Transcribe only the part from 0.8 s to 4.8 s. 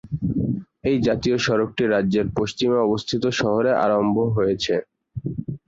এই জাতীয় সড়কটি রাজ্যের পশ্চিমে অবস্থিত শহরে আরম্ভ হয়েছে।